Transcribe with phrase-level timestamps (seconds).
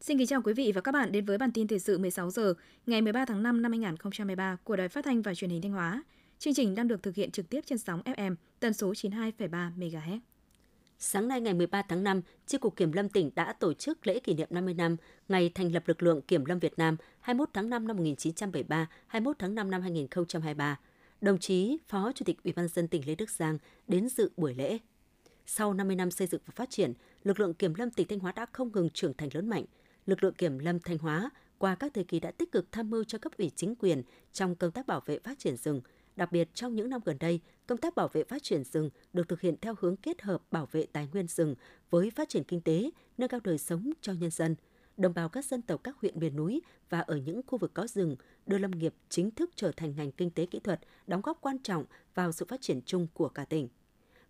[0.00, 2.30] Xin kính chào quý vị và các bạn đến với bản tin thời sự 16
[2.30, 2.54] giờ
[2.86, 6.02] ngày 13 tháng 5 năm 2023 của Đài Phát thanh và Truyền hình Thanh Hóa.
[6.38, 10.18] Chương trình đang được thực hiện trực tiếp trên sóng FM tần số 92,3 MHz.
[11.00, 14.18] Sáng nay ngày 13 tháng 5, Chi cục Kiểm lâm tỉnh đã tổ chức lễ
[14.18, 14.96] kỷ niệm 50 năm
[15.28, 19.36] ngày thành lập lực lượng Kiểm lâm Việt Nam 21 tháng 5 năm 1973, 21
[19.38, 20.78] tháng 5 năm 2023.
[21.20, 24.54] Đồng chí Phó Chủ tịch Ủy ban dân tỉnh Lê Đức Giang đến dự buổi
[24.54, 24.78] lễ.
[25.46, 26.92] Sau 50 năm xây dựng và phát triển,
[27.24, 29.64] lực lượng Kiểm lâm tỉnh Thanh Hóa đã không ngừng trưởng thành lớn mạnh.
[30.06, 33.04] Lực lượng Kiểm lâm Thanh Hóa qua các thời kỳ đã tích cực tham mưu
[33.04, 34.02] cho cấp ủy chính quyền
[34.32, 35.80] trong công tác bảo vệ phát triển rừng,
[36.18, 39.28] Đặc biệt trong những năm gần đây, công tác bảo vệ phát triển rừng được
[39.28, 41.54] thực hiện theo hướng kết hợp bảo vệ tài nguyên rừng
[41.90, 44.56] với phát triển kinh tế, nâng cao đời sống cho nhân dân.
[44.96, 47.86] Đồng bào các dân tộc các huyện miền núi và ở những khu vực có
[47.86, 51.38] rừng đưa lâm nghiệp chính thức trở thành ngành kinh tế kỹ thuật, đóng góp
[51.40, 53.68] quan trọng vào sự phát triển chung của cả tỉnh.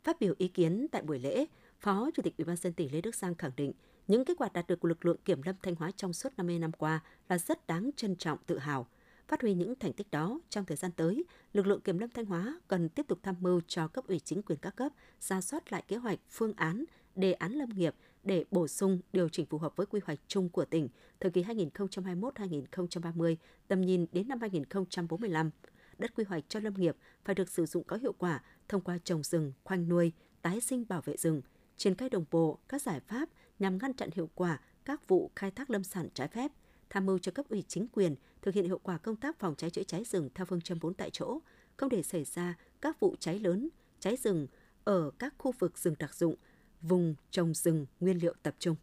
[0.05, 1.47] Phát biểu ý kiến tại buổi lễ,
[1.79, 3.73] Phó Chủ tịch Ủy ban dân tỉnh Lê Đức Giang khẳng định
[4.07, 6.59] những kết quả đạt được của lực lượng kiểm lâm Thanh Hóa trong suốt 50
[6.59, 8.87] năm qua là rất đáng trân trọng tự hào–
[9.29, 12.25] Phát huy những thành tích đó, trong thời gian tới, lực lượng kiểm lâm Thanh
[12.25, 15.73] Hóa cần tiếp tục tham mưu cho cấp ủy chính quyền các cấp ra soát
[15.73, 16.85] lại kế hoạch, phương án,
[17.15, 20.49] đề án lâm nghiệp để bổ sung điều chỉnh phù hợp với quy hoạch chung
[20.49, 20.89] của tỉnh
[21.21, 23.37] thời kỳ 2021-2030,
[23.69, 25.51] tầm nhìn đến năm 2045.
[25.99, 28.99] Đất quy hoạch cho lâm nghiệp phải được sử dụng có hiệu quả thông qua
[29.05, 30.13] trồng rừng, khoanh nuôi,
[30.43, 31.43] tái sinh bảo vệ rừng,
[31.77, 35.51] triển khai đồng bộ các giải pháp nhằm ngăn chặn hiệu quả các vụ khai
[35.51, 36.53] thác lâm sản trái phép–
[36.91, 39.71] tham mưu cho cấp ủy chính quyền thực hiện hiệu quả công tác phòng cháy
[39.71, 41.39] chữa cháy rừng theo phương châm 4 tại chỗ,
[41.77, 43.69] không để xảy ra các vụ cháy lớn,
[44.01, 44.47] cháy rừng
[44.85, 46.35] ở các khu vực rừng đặc dụng,
[46.83, 48.77] vùng trồng rừng nguyên liệu tập trung.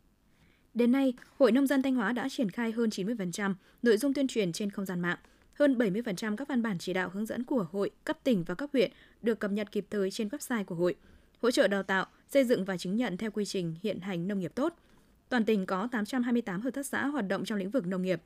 [0.73, 3.53] Đến nay, Hội Nông dân Thanh Hóa đã triển khai hơn 90%
[3.83, 5.17] nội dung tuyên truyền trên không gian mạng.
[5.53, 8.69] Hơn 70% các văn bản chỉ đạo hướng dẫn của hội, cấp tỉnh và cấp
[8.73, 10.95] huyện được cập nhật kịp thời trên website của hội.
[11.41, 14.39] Hỗ trợ đào tạo, xây dựng và chứng nhận theo quy trình hiện hành nông
[14.39, 14.73] nghiệp tốt–
[15.29, 18.21] Toàn tỉnh có 828 hợp tác xã hoạt động trong lĩnh vực nông nghiệp.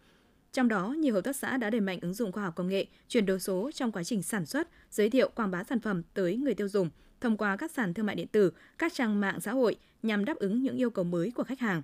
[0.54, 2.86] Trong đó, nhiều hợp tác xã đã đẩy mạnh ứng dụng khoa học công nghệ,
[3.08, 6.36] chuyển đổi số trong quá trình sản xuất, giới thiệu quảng bá sản phẩm tới
[6.38, 6.90] người tiêu dùng
[7.22, 10.38] thông qua các sàn thương mại điện tử, các trang mạng xã hội nhằm đáp
[10.38, 11.82] ứng những yêu cầu mới của khách hàng.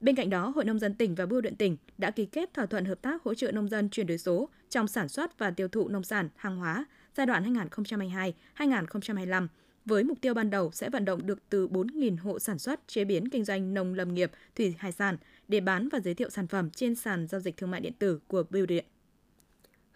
[0.00, 2.66] Bên cạnh đó, Hội nông dân tỉnh và Bưu điện tỉnh đã ký kết thỏa
[2.66, 5.68] thuận hợp tác hỗ trợ nông dân chuyển đổi số trong sản xuất và tiêu
[5.68, 6.84] thụ nông sản, hàng hóa
[7.16, 7.54] giai đoạn
[8.56, 9.46] 2022-2025
[9.84, 13.04] với mục tiêu ban đầu sẽ vận động được từ 4.000 hộ sản xuất, chế
[13.04, 15.16] biến, kinh doanh nông lâm nghiệp, thủy hải sản
[15.48, 18.20] để bán và giới thiệu sản phẩm trên sàn giao dịch thương mại điện tử
[18.28, 18.84] của Bưu điện.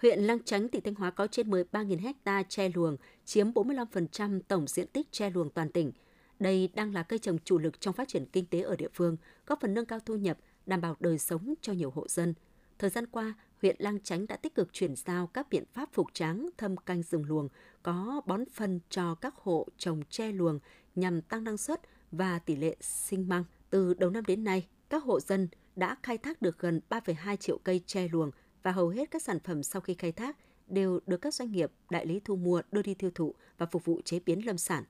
[0.02, 4.66] Huyện Lăng Chánh, tỉnh Thanh Hóa có trên 13.000 hecta tre luồng, chiếm 45% tổng
[4.66, 5.92] diện tích tre luồng toàn tỉnh.
[6.38, 9.16] Đây đang là cây trồng chủ lực trong phát triển kinh tế ở địa phương,
[9.46, 12.34] góp phần nâng cao thu nhập, đảm bảo đời sống cho nhiều hộ dân.
[12.78, 16.06] Thời gian qua, huyện Lang Chánh đã tích cực chuyển giao các biện pháp phục
[16.12, 17.48] tráng thâm canh rừng luồng,
[17.82, 20.58] có bón phân cho các hộ trồng tre luồng
[20.94, 21.80] nhằm tăng năng suất
[22.12, 23.44] và tỷ lệ sinh măng.
[23.70, 27.58] Từ đầu năm đến nay, các hộ dân đã khai thác được gần 3,2 triệu
[27.58, 28.30] cây tre luồng
[28.62, 30.36] và hầu hết các sản phẩm sau khi khai thác
[30.66, 33.84] đều được các doanh nghiệp, đại lý thu mua đưa đi tiêu thụ và phục
[33.84, 34.84] vụ chế biến lâm sản.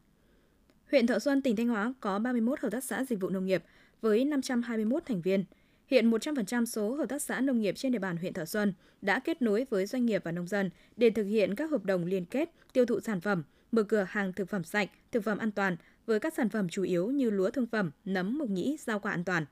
[0.91, 3.65] Huyện Thọ Xuân, tỉnh Thanh Hóa có 31 hợp tác xã dịch vụ nông nghiệp
[4.00, 5.45] với 521 thành viên–
[5.88, 8.72] Hiện 100% số hợp tác xã nông nghiệp trên địa bàn huyện Thọ Xuân
[9.03, 12.04] đã kết nối với doanh nghiệp và nông dân để thực hiện các hợp đồng
[12.04, 15.50] liên kết tiêu thụ sản phẩm, mở cửa hàng thực phẩm sạch, thực phẩm an
[15.50, 15.76] toàn
[16.06, 19.12] với các sản phẩm chủ yếu như lúa thương phẩm, nấm, mộc nhĩ, rau quả
[19.12, 19.44] an toàn.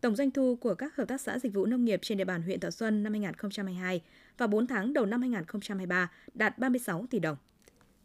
[0.00, 2.42] Tổng doanh thu của các hợp tác xã dịch vụ nông nghiệp trên địa bàn
[2.42, 4.02] huyện Thọ Xuân năm 2022
[4.38, 7.36] và 4 tháng đầu năm 2023 đạt 36 tỷ đồng.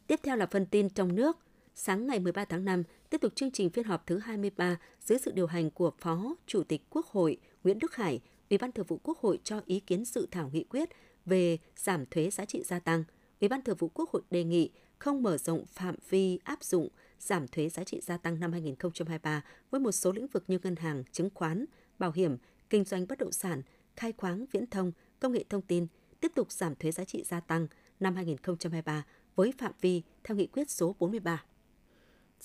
[0.07, 1.37] Tiếp theo là phần tin trong nước
[1.75, 5.31] sáng ngày 13 tháng 5, tiếp tục chương trình phiên họp thứ 23 dưới sự
[5.31, 8.99] điều hành của Phó Chủ tịch Quốc hội Nguyễn Đức Hải, Ủy ban Thường vụ
[9.03, 10.89] Quốc hội cho ý kiến dự thảo nghị quyết
[11.25, 13.03] về giảm thuế giá trị gia tăng.
[13.41, 16.89] Ủy ban Thường vụ Quốc hội đề nghị không mở rộng phạm vi áp dụng
[17.19, 19.41] giảm thuế giá trị gia tăng năm 2023
[19.71, 21.65] với một số lĩnh vực như ngân hàng, chứng khoán,
[21.99, 22.37] bảo hiểm,
[22.69, 23.61] kinh doanh bất động sản,
[23.95, 25.87] khai khoáng, viễn thông, công nghệ thông tin,
[26.19, 27.67] tiếp tục giảm thuế giá trị gia tăng
[27.99, 29.05] năm 2023
[29.35, 31.43] với phạm vi theo nghị quyết số 43.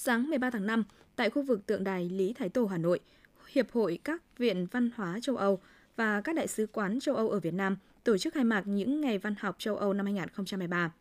[0.03, 0.85] Sáng 13 tháng 5,
[1.17, 3.01] tại khu vực tượng đài Lý Thái Tổ Hà Nội,
[3.49, 5.61] Hiệp hội các viện văn hóa châu Âu
[5.97, 9.01] và các đại sứ quán châu Âu ở Việt Nam tổ chức khai mạc những
[9.01, 10.93] ngày văn học châu Âu năm 2023.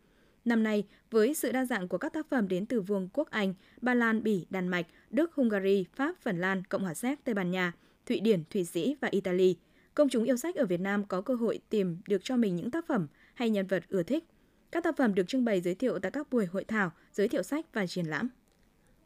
[0.46, 3.54] Năm nay, với sự đa dạng của các tác phẩm đến từ Vương quốc Anh,
[3.81, 7.51] Ba Lan, Bỉ, Đan Mạch, Đức, Hungary, Pháp, Phần Lan, Cộng hòa Séc, Tây Ban
[7.51, 7.74] Nha,
[8.06, 9.56] Thụy Điển, Thụy Sĩ và Italy,
[9.94, 12.72] công chúng yêu sách ở Việt Nam có cơ hội tìm được cho mình những
[12.72, 14.24] tác phẩm hay nhân vật ưa thích.
[14.72, 17.44] Các tác phẩm được trưng bày giới thiệu tại các buổi hội thảo, giới thiệu
[17.44, 18.30] sách và triển lãm.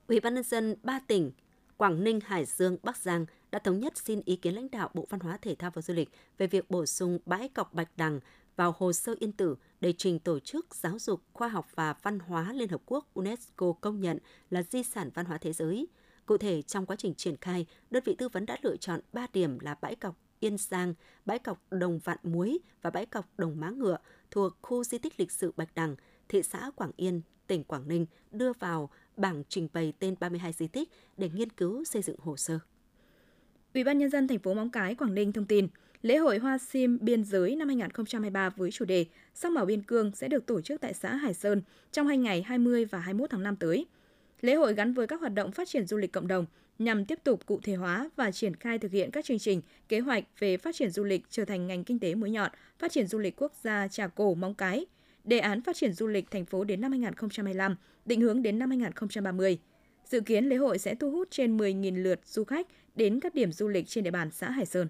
[0.08, 1.32] Ủy ban nhân dân ba tỉnh
[1.78, 5.08] Quảng Ninh, Hải Dương, Bắc Giang đã thống nhất xin ý kiến lãnh đạo Bộ
[5.10, 8.20] Văn hóa Thể thao và Du lịch về việc bổ sung bãi cọc Bạch Đằng
[8.56, 12.20] vào hồ sơ yên tử để trình Tổ chức Giáo dục, Khoa học và Văn
[12.20, 14.18] hóa Liên Hợp Quốc UNESCO công nhận
[14.50, 15.88] là di sản văn hóa thế giới.
[16.26, 19.28] Cụ thể, trong quá trình triển khai, đơn vị tư vấn đã lựa chọn 3
[19.34, 20.94] điểm là bãi cọc Yên Giang,
[21.26, 23.98] bãi cọc Đồng Vạn Muối và bãi cọc Đồng Má Ngựa
[24.32, 25.96] thuộc khu di tích lịch sử Bạch Đằng,
[26.30, 30.68] thị xã Quảng Yên, tỉnh Quảng Ninh đưa vào bảng trình bày tên 32 di
[30.68, 32.60] tích để nghiên cứu xây dựng hồ sơ.
[33.74, 35.68] Ủy ban nhân dân thành phố Móng Cái, Quảng Ninh thông tin,
[36.02, 40.12] lễ hội Hoa Sim biên giới năm 2023 với chủ đề Sắc màu biên cương
[40.16, 41.62] sẽ được tổ chức tại xã Hải Sơn
[41.92, 43.86] trong hai ngày 20 và 21 tháng 5 tới.
[44.42, 46.46] Lễ hội gắn với các hoạt động phát triển du lịch cộng đồng
[46.80, 50.00] nhằm tiếp tục cụ thể hóa và triển khai thực hiện các chương trình, kế
[50.00, 53.08] hoạch về phát triển du lịch trở thành ngành kinh tế mũi nhọn, phát triển
[53.08, 54.86] du lịch quốc gia Trà Cổ Móng Cái,
[55.24, 57.76] đề án phát triển du lịch thành phố đến năm 2025,
[58.06, 59.60] định hướng đến năm 2030.
[60.06, 63.52] Dự kiến lễ hội sẽ thu hút trên 10.000 lượt du khách đến các điểm
[63.52, 64.88] du lịch trên địa bàn xã Hải Sơn.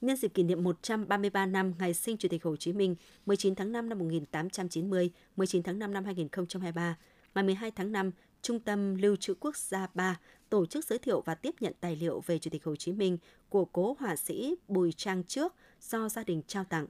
[0.00, 3.72] Nhân dịp kỷ niệm 133 năm ngày sinh Chủ tịch Hồ Chí Minh 19 tháng
[3.72, 6.96] 5 năm 1890, 19 tháng 5 năm 2023,
[7.34, 8.10] ngày 12 tháng 5,
[8.42, 10.20] Trung tâm Lưu trữ Quốc gia 3
[10.50, 13.18] tổ chức giới thiệu và tiếp nhận tài liệu về Chủ tịch Hồ Chí Minh
[13.48, 16.86] của cố họa sĩ Bùi Trang Trước do gia đình trao tặng.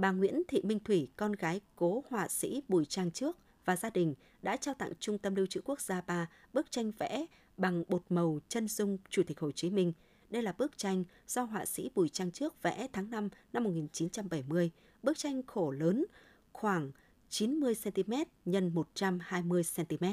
[0.00, 3.90] Bà Nguyễn Thị Minh Thủy, con gái cố họa sĩ Bùi Trang Trước và gia
[3.90, 7.26] đình đã trao tặng Trung tâm Lưu trữ Quốc gia 3 bức tranh vẽ
[7.56, 9.92] bằng bột màu chân dung Chủ tịch Hồ Chí Minh.
[10.30, 14.70] Đây là bức tranh do họa sĩ Bùi Trang Trước vẽ tháng 5 năm 1970.
[15.02, 16.06] Bức tranh khổ lớn
[16.52, 16.90] khoảng
[17.28, 18.12] 90 cm
[18.46, 20.04] x 120 cm.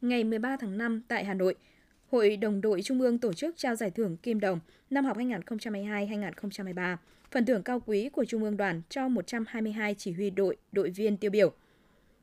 [0.00, 1.54] Ngày 13 tháng 5 tại Hà Nội,
[2.12, 4.60] Hội Đồng đội Trung ương tổ chức trao giải thưởng Kim Đồng
[4.90, 6.96] năm học 2022-2023,
[7.30, 11.16] phần thưởng cao quý của Trung ương đoàn cho 122 chỉ huy đội, đội viên
[11.16, 11.52] tiêu biểu.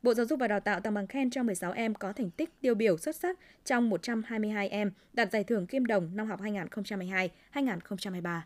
[0.04, 2.62] Bộ Giáo dục và Đào tạo tặng bằng khen cho 16 em có thành tích
[2.62, 8.40] tiêu biểu xuất sắc trong 122 em đạt giải thưởng Kim Đồng năm học 2022-2023.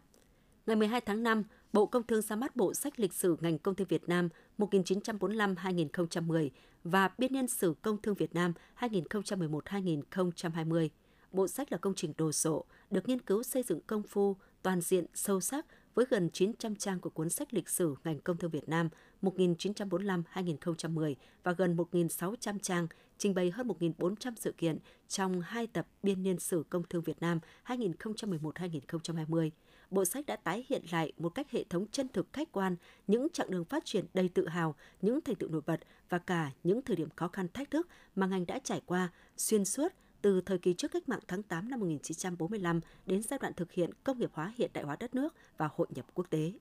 [0.65, 1.43] Ngày 12 tháng 5,
[1.73, 6.49] Bộ Công Thương ra mắt bộ sách lịch sử ngành công thương Việt Nam 1945-2010
[6.83, 10.89] và biên niên sử công thương Việt Nam 2011-2020.
[11.33, 14.81] Bộ sách là công trình đồ sộ, được nghiên cứu xây dựng công phu, toàn
[14.81, 15.65] diện, sâu sắc
[15.95, 18.89] với gần 900 trang của cuốn sách lịch sử ngành công thương Việt Nam
[19.21, 22.87] 1945-2010 và gần 1.600 trang,
[23.17, 24.77] trình bày hơn 1.400 sự kiện
[25.07, 29.49] trong hai tập biên niên sử công thương Việt Nam 2011-2020.
[29.89, 32.75] Bộ sách đã tái hiện lại một cách hệ thống chân thực khách quan
[33.07, 36.51] những chặng đường phát triển đầy tự hào, những thành tựu nổi bật và cả
[36.63, 40.41] những thời điểm khó khăn thách thức mà ngành đã trải qua xuyên suốt từ
[40.41, 44.19] thời kỳ trước cách mạng tháng 8 năm 1945 đến giai đoạn thực hiện công
[44.19, 46.53] nghiệp hóa hiện đại hóa đất nước và hội nhập quốc tế.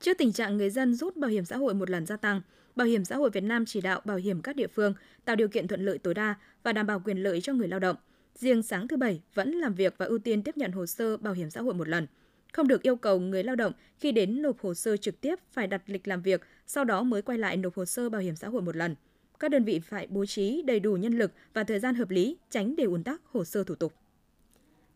[0.00, 2.40] Trước tình trạng người dân rút bảo hiểm xã hội một lần gia tăng,
[2.76, 4.94] Bảo hiểm xã hội Việt Nam chỉ đạo bảo hiểm các địa phương
[5.24, 7.80] tạo điều kiện thuận lợi tối đa và đảm bảo quyền lợi cho người lao
[7.80, 7.96] động.
[8.34, 11.34] Riêng sáng thứ Bảy vẫn làm việc và ưu tiên tiếp nhận hồ sơ bảo
[11.34, 12.06] hiểm xã hội một lần.
[12.52, 15.66] Không được yêu cầu người lao động khi đến nộp hồ sơ trực tiếp phải
[15.66, 18.48] đặt lịch làm việc, sau đó mới quay lại nộp hồ sơ bảo hiểm xã
[18.48, 18.94] hội một lần.
[19.40, 22.36] Các đơn vị phải bố trí đầy đủ nhân lực và thời gian hợp lý,
[22.50, 23.92] tránh để ùn tắc hồ sơ thủ tục.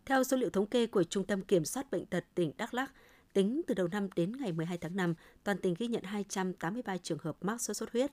[0.06, 2.93] Theo số liệu thống kê của Trung tâm Kiểm soát Bệnh tật tỉnh Đắk Lắk,
[3.32, 5.14] tính từ đầu năm đến ngày 12 tháng 5,
[5.44, 8.11] toàn tỉnh ghi nhận 283 trường hợp mắc sốt xuất huyết.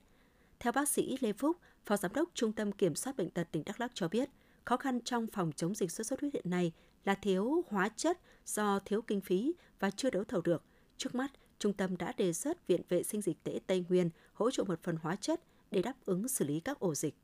[0.60, 1.56] Theo bác sĩ Lê Phúc,
[1.86, 4.28] Phó Giám đốc Trung tâm Kiểm soát Bệnh tật tỉnh Đắk Lắk cho biết,
[4.64, 6.72] khó khăn trong phòng chống dịch sốt xuất huyết hiện nay
[7.04, 10.62] là thiếu hóa chất do thiếu kinh phí và chưa đấu thầu được.
[10.96, 14.50] Trước mắt, trung tâm đã đề xuất Viện Vệ sinh Dịch tễ Tây Nguyên hỗ
[14.50, 15.40] trợ một phần hóa chất
[15.72, 17.14] để đáp ứng xử lý các ổ dịch.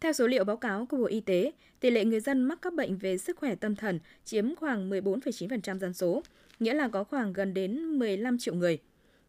[0.00, 2.74] Theo số liệu báo cáo của Bộ Y tế, tỷ lệ người dân mắc các
[2.74, 6.22] bệnh về sức khỏe tâm thần chiếm khoảng 14,9% dân số,
[6.60, 8.78] nghĩa là có khoảng gần đến 15 triệu người.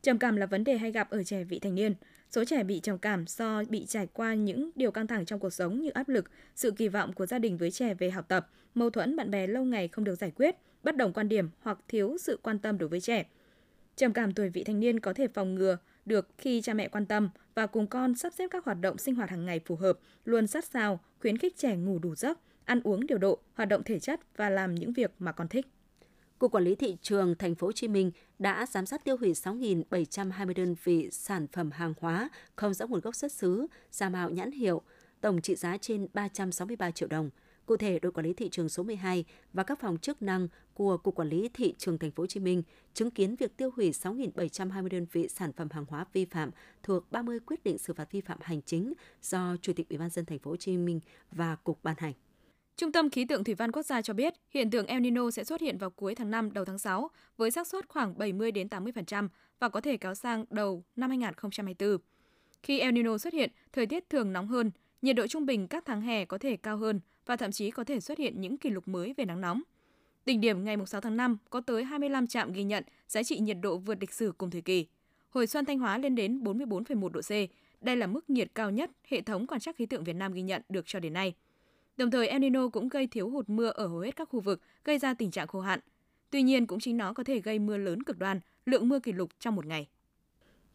[0.01, 1.93] Trầm cảm là vấn đề hay gặp ở trẻ vị thành niên.
[2.31, 5.53] Số trẻ bị trầm cảm do bị trải qua những điều căng thẳng trong cuộc
[5.53, 6.25] sống như áp lực,
[6.55, 9.47] sự kỳ vọng của gia đình với trẻ về học tập, mâu thuẫn bạn bè
[9.47, 12.77] lâu ngày không được giải quyết, bất đồng quan điểm hoặc thiếu sự quan tâm
[12.77, 13.25] đối với trẻ.
[13.95, 17.05] Trầm cảm tuổi vị thành niên có thể phòng ngừa được khi cha mẹ quan
[17.05, 19.99] tâm và cùng con sắp xếp các hoạt động sinh hoạt hàng ngày phù hợp,
[20.25, 23.83] luôn sát sao, khuyến khích trẻ ngủ đủ giấc, ăn uống điều độ, hoạt động
[23.83, 25.65] thể chất và làm những việc mà con thích.
[26.39, 29.33] Cục Quản lý thị trường Thành phố Hồ Chí Minh đã giám sát tiêu hủy
[29.33, 34.29] 6.720 đơn vị sản phẩm hàng hóa không rõ nguồn gốc xuất xứ, giả mạo
[34.29, 34.81] nhãn hiệu,
[35.21, 37.29] tổng trị giá trên 363 triệu đồng.
[37.65, 40.97] Cụ thể, đội quản lý thị trường số 12 và các phòng chức năng của
[40.97, 43.91] Cục Quản lý thị trường Thành phố Hồ Chí Minh chứng kiến việc tiêu hủy
[43.91, 46.51] 6.720 đơn vị sản phẩm hàng hóa vi phạm
[46.83, 50.09] thuộc 30 quyết định xử phạt vi phạm hành chính do Chủ tịch Ủy ban
[50.09, 50.99] dân Thành phố Hồ Chí Minh
[51.31, 52.13] và Cục ban hành.
[52.75, 55.43] Trung tâm Khí tượng Thủy văn Quốc gia cho biết, hiện tượng El Nino sẽ
[55.43, 58.67] xuất hiện vào cuối tháng 5 đầu tháng 6 với xác suất khoảng 70 đến
[58.67, 59.27] 80%
[59.59, 61.97] và có thể kéo sang đầu năm 2024.
[62.63, 65.83] Khi El Nino xuất hiện, thời tiết thường nóng hơn, nhiệt độ trung bình các
[65.85, 68.69] tháng hè có thể cao hơn và thậm chí có thể xuất hiện những kỷ
[68.69, 69.61] lục mới về nắng nóng.
[70.25, 73.57] Đỉnh điểm ngày 6 tháng 5 có tới 25 trạm ghi nhận giá trị nhiệt
[73.61, 74.87] độ vượt lịch sử cùng thời kỳ.
[75.29, 77.31] hồi xuân Thanh Hóa lên đến 44,1 độ C.
[77.81, 80.41] Đây là mức nhiệt cao nhất hệ thống quan trắc khí tượng Việt Nam ghi
[80.41, 81.33] nhận được cho đến nay.
[81.97, 84.61] Đồng thời El Nino cũng gây thiếu hụt mưa ở hầu hết các khu vực,
[84.83, 85.79] gây ra tình trạng khô hạn.
[86.29, 89.11] Tuy nhiên cũng chính nó có thể gây mưa lớn cực đoan, lượng mưa kỷ
[89.11, 89.87] lục trong một ngày.